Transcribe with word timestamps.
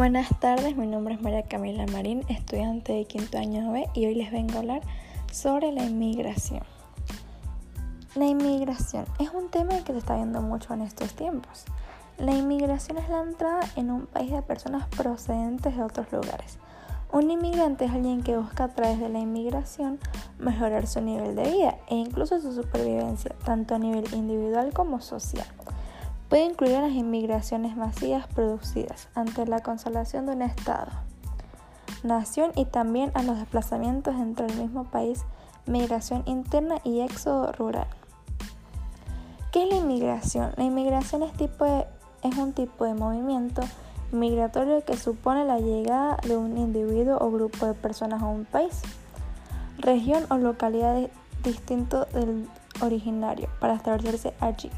Buenas 0.00 0.30
tardes, 0.40 0.78
mi 0.78 0.86
nombre 0.86 1.12
es 1.12 1.20
María 1.20 1.42
Camila 1.42 1.84
Marín, 1.92 2.24
estudiante 2.30 2.94
de 2.94 3.04
quinto 3.04 3.36
año 3.36 3.70
B 3.70 3.86
y 3.92 4.06
hoy 4.06 4.14
les 4.14 4.32
vengo 4.32 4.54
a 4.54 4.58
hablar 4.60 4.80
sobre 5.30 5.72
la 5.72 5.84
inmigración. 5.84 6.62
La 8.14 8.24
inmigración 8.24 9.04
es 9.18 9.28
un 9.34 9.50
tema 9.50 9.84
que 9.84 9.92
se 9.92 9.98
está 9.98 10.16
viendo 10.16 10.40
mucho 10.40 10.72
en 10.72 10.80
estos 10.80 11.12
tiempos. 11.12 11.66
La 12.16 12.32
inmigración 12.32 12.96
es 12.96 13.10
la 13.10 13.20
entrada 13.20 13.60
en 13.76 13.90
un 13.90 14.06
país 14.06 14.32
de 14.32 14.40
personas 14.40 14.88
procedentes 14.88 15.76
de 15.76 15.82
otros 15.82 16.10
lugares. 16.10 16.58
Un 17.12 17.30
inmigrante 17.30 17.84
es 17.84 17.90
alguien 17.90 18.22
que 18.22 18.38
busca 18.38 18.64
a 18.64 18.68
través 18.68 19.00
de 19.00 19.10
la 19.10 19.18
inmigración 19.18 19.98
mejorar 20.38 20.86
su 20.86 21.02
nivel 21.02 21.36
de 21.36 21.42
vida 21.42 21.76
e 21.88 21.96
incluso 21.96 22.40
su 22.40 22.54
supervivencia, 22.54 23.34
tanto 23.44 23.74
a 23.74 23.78
nivel 23.78 24.06
individual 24.14 24.72
como 24.72 25.02
social. 25.02 25.46
Puede 26.30 26.44
incluir 26.44 26.76
a 26.76 26.82
las 26.82 26.92
inmigraciones 26.92 27.76
masivas 27.76 28.28
producidas 28.28 29.08
ante 29.16 29.46
la 29.46 29.64
consolación 29.64 30.26
de 30.26 30.32
un 30.32 30.42
Estado, 30.42 30.92
nación 32.04 32.52
y 32.54 32.66
también 32.66 33.10
a 33.14 33.24
los 33.24 33.36
desplazamientos 33.36 34.14
entre 34.14 34.46
el 34.46 34.54
mismo 34.54 34.84
país, 34.84 35.24
migración 35.66 36.22
interna 36.26 36.76
y 36.84 37.00
éxodo 37.00 37.50
rural. 37.50 37.88
¿Qué 39.50 39.64
es 39.64 39.70
la 39.70 39.80
inmigración? 39.80 40.52
La 40.56 40.62
inmigración 40.62 41.24
es, 41.24 41.32
tipo 41.32 41.64
es 42.22 42.36
un 42.36 42.52
tipo 42.52 42.84
de 42.84 42.94
movimiento 42.94 43.62
migratorio 44.12 44.84
que 44.84 44.96
supone 44.96 45.44
la 45.44 45.58
llegada 45.58 46.16
de 46.22 46.36
un 46.36 46.56
individuo 46.58 47.18
o 47.20 47.32
grupo 47.32 47.66
de 47.66 47.74
personas 47.74 48.22
a 48.22 48.26
un 48.26 48.44
país, 48.44 48.82
región 49.78 50.26
o 50.30 50.38
localidad 50.38 50.96
distinto 51.42 52.04
del 52.12 52.48
originario 52.80 53.48
para 53.58 53.74
establecerse 53.74 54.32
allí. 54.38 54.70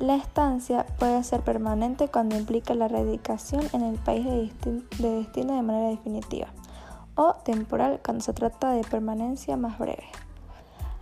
La 0.00 0.16
estancia 0.16 0.86
puede 0.98 1.22
ser 1.22 1.42
permanente 1.42 2.08
cuando 2.08 2.36
implica 2.36 2.74
la 2.74 2.88
radicación 2.88 3.62
en 3.72 3.82
el 3.82 3.96
país 3.96 4.24
de, 4.24 4.82
destino 4.98 5.54
de 5.54 5.62
manera 5.62 5.88
definitiva 5.88 6.48
o 7.14 7.34
temporal 7.44 8.00
cuando 8.04 8.24
se 8.24 8.32
trata 8.32 8.72
de 8.72 8.82
permanencia 8.82 9.56
más 9.56 9.78
breve. 9.78 10.04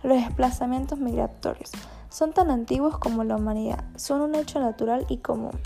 Los 0.03 0.17
desplazamientos 0.17 0.99
migratorios 0.99 1.71
son 2.09 2.33
tan 2.33 2.51
antiguos 2.51 2.99
como 2.99 3.23
la 3.23 3.35
humanidad, 3.37 3.83
son 3.95 4.21
un 4.21 4.35
hecho 4.35 4.59
natural 4.59 5.07
y 5.09 5.17
común 5.17 5.59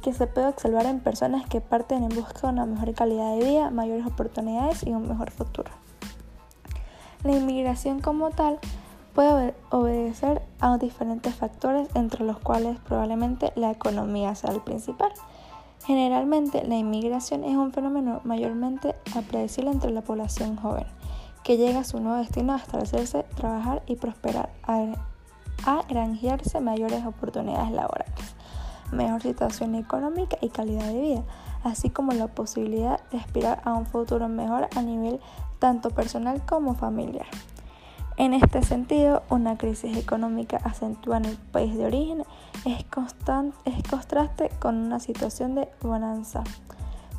que 0.00 0.12
se 0.12 0.28
puede 0.28 0.46
observar 0.46 0.86
en 0.86 1.00
personas 1.00 1.48
que 1.48 1.60
parten 1.60 2.04
en 2.04 2.10
busca 2.10 2.42
de 2.42 2.52
una 2.52 2.64
mejor 2.64 2.94
calidad 2.94 3.36
de 3.36 3.44
vida, 3.44 3.70
mayores 3.70 4.06
oportunidades 4.06 4.84
y 4.86 4.90
un 4.90 5.08
mejor 5.08 5.32
futuro. 5.32 5.72
La 7.24 7.32
inmigración 7.32 8.00
como 8.00 8.30
tal 8.30 8.60
a 10.60 10.78
diferentes 10.78 11.34
factores, 11.34 11.88
entre 11.94 12.24
los 12.24 12.38
cuales 12.38 12.78
probablemente 12.80 13.52
la 13.56 13.70
economía 13.70 14.34
sea 14.34 14.50
el 14.50 14.60
principal. 14.60 15.12
Generalmente, 15.86 16.64
la 16.66 16.76
inmigración 16.76 17.44
es 17.44 17.56
un 17.56 17.72
fenómeno 17.72 18.20
mayormente 18.24 18.94
predecible 19.28 19.70
entre 19.70 19.90
la 19.90 20.02
población 20.02 20.56
joven, 20.56 20.86
que 21.44 21.56
llega 21.56 21.80
a 21.80 21.84
su 21.84 22.00
nuevo 22.00 22.18
destino 22.18 22.52
a 22.52 22.56
establecerse, 22.56 23.24
trabajar 23.36 23.82
y 23.86 23.96
prosperar, 23.96 24.50
a, 24.64 24.84
a 25.64 25.82
granjearse 25.88 26.60
mayores 26.60 27.06
oportunidades 27.06 27.70
laborales, 27.70 28.34
mejor 28.92 29.22
situación 29.22 29.76
económica 29.76 30.36
y 30.40 30.48
calidad 30.48 30.86
de 30.88 31.00
vida, 31.00 31.22
así 31.62 31.90
como 31.90 32.12
la 32.12 32.26
posibilidad 32.26 33.00
de 33.10 33.18
aspirar 33.18 33.62
a 33.64 33.72
un 33.72 33.86
futuro 33.86 34.28
mejor 34.28 34.68
a 34.76 34.82
nivel 34.82 35.20
tanto 35.58 35.90
personal 35.90 36.42
como 36.44 36.74
familiar. 36.74 37.26
En 38.18 38.34
este 38.34 38.64
sentido, 38.64 39.22
una 39.30 39.56
crisis 39.56 39.96
económica 39.96 40.56
acentuada 40.64 41.18
en 41.18 41.24
el 41.26 41.36
país 41.36 41.78
de 41.78 41.86
origen 41.86 42.24
es, 42.64 42.84
es 43.64 43.82
contraste 43.88 44.50
con 44.58 44.74
una 44.74 44.98
situación 44.98 45.54
de 45.54 45.68
bonanza, 45.80 46.42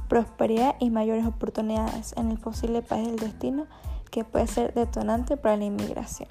prosperidad 0.10 0.76
y 0.78 0.90
mayores 0.90 1.26
oportunidades 1.26 2.14
en 2.18 2.32
el 2.32 2.38
posible 2.38 2.82
país 2.82 3.08
del 3.08 3.16
destino 3.16 3.66
que 4.12 4.26
puede 4.26 4.48
ser 4.48 4.74
detonante 4.74 5.38
para 5.38 5.56
la 5.56 5.64
inmigración. 5.64 6.28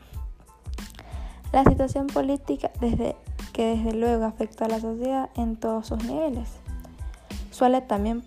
La 1.51 1.65
situación 1.65 2.07
política 2.07 2.71
desde, 2.79 3.17
que 3.55 3.75
desde 3.75 3.95
luego 3.95 4.27
afecta 4.27 4.67
a 4.67 4.69
la 4.69 4.81
sociedad 4.81 5.31
en 5.35 5.57
todos 5.57 5.87
sus 5.87 6.05
niveles 6.05 6.51
suele 7.51 7.81
también 7.81 8.23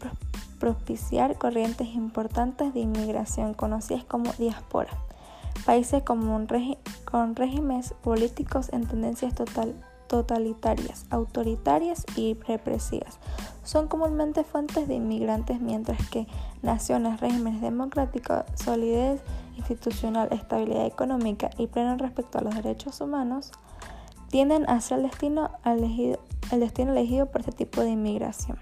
propiciar 0.60 1.38
corrientes 1.38 1.90
importantes 1.90 2.74
de 2.74 2.80
inmigración 2.80 3.54
conocidas 3.54 4.04
como 4.04 4.34
diáspora 4.34 4.90
países 5.66 6.04
con, 6.04 6.48
con 7.06 7.36
regímenes 7.36 7.94
políticos 8.02 8.70
en 8.72 8.88
tendencias 8.88 9.34
totalitarias, 10.08 11.06
autoritarias 11.10 12.06
y 12.16 12.36
represivas. 12.48 13.20
Son 13.64 13.88
comúnmente 13.88 14.44
fuentes 14.44 14.88
de 14.88 14.96
inmigrantes, 14.96 15.62
mientras 15.62 16.10
que 16.10 16.28
naciones, 16.62 17.20
regímenes 17.20 17.62
democráticos, 17.62 18.44
solidez 18.56 19.22
institucional, 19.58 20.30
estabilidad 20.32 20.86
económica 20.86 21.50
y 21.58 21.68
pleno 21.68 21.96
respecto 21.98 22.40
a 22.40 22.42
los 22.42 22.56
derechos 22.56 23.00
humanos, 23.02 23.52
tienden 24.30 24.70
a 24.70 24.82
ser 24.82 25.00
el 25.00 25.04
destino 25.04 25.52
elegido, 25.66 26.20
el 26.52 26.62
destino 26.62 26.92
elegido 26.92 27.28
por 27.28 27.42
este 27.42 27.52
tipo 27.52 27.82
de 27.82 27.92
inmigración 27.92 28.58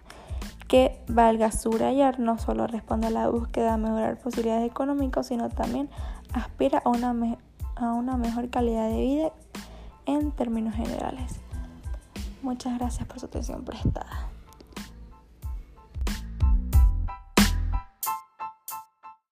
que 0.70 1.02
valga 1.08 1.52
subrayar 1.52 2.20
no 2.20 2.38
solo 2.38 2.68
responde 2.68 3.08
a 3.08 3.10
la 3.10 3.28
búsqueda 3.28 3.72
de 3.72 3.78
mejorar 3.80 4.20
posibilidades 4.20 4.70
económicas, 4.70 5.26
sino 5.26 5.50
también 5.50 5.90
aspira 6.34 6.82
a 6.84 6.90
una, 6.90 7.38
a 7.76 7.94
una 7.94 8.18
mejor 8.18 8.50
calidad 8.50 8.90
de 8.90 9.02
vida 9.02 9.34
en 10.06 10.32
términos 10.32 10.76
generales. 10.76 11.40
Muchas 12.42 12.78
gracias 12.78 13.08
por 13.08 13.20
su 13.20 13.26
atención 13.26 13.64
prestada. 13.64 14.30